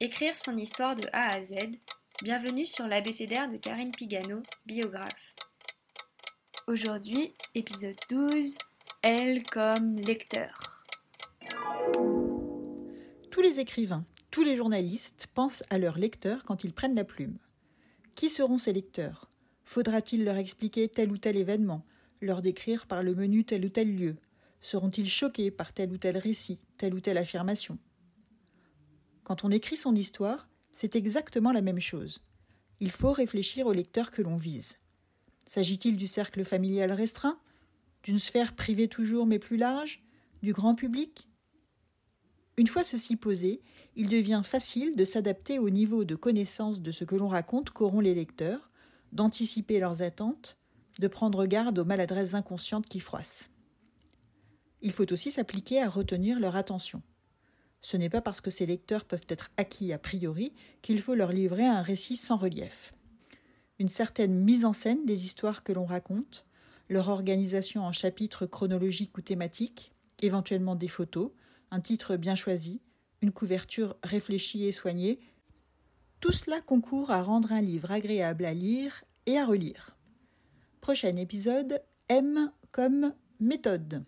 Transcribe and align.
Écrire 0.00 0.36
son 0.36 0.56
histoire 0.56 0.96
de 0.96 1.06
A 1.12 1.36
à 1.36 1.44
Z. 1.44 1.54
Bienvenue 2.20 2.66
sur 2.66 2.88
l'abécédaire 2.88 3.48
de 3.48 3.56
Karine 3.56 3.92
Pigano, 3.92 4.42
biographe. 4.66 5.36
Aujourd'hui, 6.66 7.32
épisode 7.54 7.94
12, 8.10 8.56
Elle 9.02 9.44
comme 9.44 9.94
lecteur. 9.94 10.84
Tous 13.30 13.40
les 13.40 13.60
écrivains, 13.60 14.04
tous 14.32 14.42
les 14.42 14.56
journalistes 14.56 15.28
pensent 15.32 15.62
à 15.70 15.78
leurs 15.78 15.96
lecteurs 15.96 16.42
quand 16.42 16.64
ils 16.64 16.74
prennent 16.74 16.96
la 16.96 17.04
plume. 17.04 17.38
Qui 18.16 18.28
seront 18.28 18.58
ces 18.58 18.72
lecteurs? 18.72 19.30
Faudra-t-il 19.64 20.24
leur 20.24 20.36
expliquer 20.36 20.88
tel 20.88 21.12
ou 21.12 21.18
tel 21.18 21.36
événement, 21.36 21.86
leur 22.20 22.42
décrire 22.42 22.86
par 22.86 23.04
le 23.04 23.14
menu 23.14 23.44
tel 23.44 23.64
ou 23.64 23.68
tel 23.68 23.94
lieu? 23.94 24.16
Seront-ils 24.60 25.08
choqués 25.08 25.52
par 25.52 25.72
tel 25.72 25.92
ou 25.92 25.98
tel 25.98 26.18
récit, 26.18 26.58
telle 26.78 26.94
ou 26.94 27.00
telle 27.00 27.18
affirmation? 27.18 27.78
Quand 29.24 29.44
on 29.44 29.50
écrit 29.50 29.76
son 29.76 29.96
histoire, 29.96 30.48
c'est 30.72 30.96
exactement 30.96 31.52
la 31.52 31.62
même 31.62 31.80
chose. 31.80 32.20
Il 32.80 32.90
faut 32.90 33.12
réfléchir 33.12 33.66
au 33.66 33.72
lecteur 33.72 34.10
que 34.10 34.22
l'on 34.22 34.36
vise. 34.36 34.78
S'agit-il 35.46 35.96
du 35.96 36.06
cercle 36.06 36.44
familial 36.44 36.92
restreint 36.92 37.38
D'une 38.02 38.18
sphère 38.18 38.54
privée 38.54 38.88
toujours 38.88 39.26
mais 39.26 39.38
plus 39.38 39.56
large 39.56 40.02
Du 40.42 40.52
grand 40.52 40.74
public? 40.74 41.28
Une 42.56 42.66
fois 42.66 42.84
ceci 42.84 43.16
posé, 43.16 43.62
il 43.96 44.08
devient 44.08 44.42
facile 44.44 44.94
de 44.94 45.04
s'adapter 45.04 45.58
au 45.58 45.70
niveau 45.70 46.04
de 46.04 46.14
connaissance 46.14 46.80
de 46.80 46.92
ce 46.92 47.04
que 47.04 47.16
l'on 47.16 47.28
raconte 47.28 47.70
qu'auront 47.70 48.00
les 48.00 48.14
lecteurs, 48.14 48.70
d'anticiper 49.12 49.80
leurs 49.80 50.02
attentes, 50.02 50.56
de 50.98 51.08
prendre 51.08 51.46
garde 51.46 51.78
aux 51.78 51.84
maladresses 51.84 52.34
inconscientes 52.34 52.88
qui 52.88 53.00
froissent. 53.00 53.50
Il 54.82 54.92
faut 54.92 55.10
aussi 55.12 55.30
s'appliquer 55.30 55.80
à 55.80 55.88
retenir 55.88 56.38
leur 56.38 56.56
attention. 56.56 57.02
Ce 57.84 57.98
n'est 57.98 58.08
pas 58.08 58.22
parce 58.22 58.40
que 58.40 58.50
ces 58.50 58.64
lecteurs 58.64 59.04
peuvent 59.04 59.26
être 59.28 59.50
acquis 59.58 59.92
a 59.92 59.98
priori 59.98 60.54
qu'il 60.80 61.02
faut 61.02 61.14
leur 61.14 61.32
livrer 61.32 61.66
un 61.66 61.82
récit 61.82 62.16
sans 62.16 62.38
relief. 62.38 62.94
Une 63.78 63.90
certaine 63.90 64.34
mise 64.34 64.64
en 64.64 64.72
scène 64.72 65.04
des 65.04 65.26
histoires 65.26 65.62
que 65.62 65.72
l'on 65.74 65.84
raconte, 65.84 66.46
leur 66.88 67.10
organisation 67.10 67.84
en 67.84 67.92
chapitres 67.92 68.46
chronologiques 68.46 69.18
ou 69.18 69.20
thématiques, 69.20 69.92
éventuellement 70.22 70.76
des 70.76 70.88
photos, 70.88 71.32
un 71.70 71.80
titre 71.80 72.16
bien 72.16 72.34
choisi, 72.34 72.80
une 73.20 73.32
couverture 73.32 73.96
réfléchie 74.02 74.64
et 74.64 74.72
soignée, 74.72 75.20
tout 76.20 76.32
cela 76.32 76.62
concourt 76.62 77.10
à 77.10 77.22
rendre 77.22 77.52
un 77.52 77.60
livre 77.60 77.90
agréable 77.90 78.46
à 78.46 78.54
lire 78.54 79.04
et 79.26 79.36
à 79.36 79.44
relire. 79.44 79.94
Prochain 80.80 81.14
épisode 81.18 81.82
M 82.08 82.50
comme 82.72 83.12
méthode. 83.40 84.06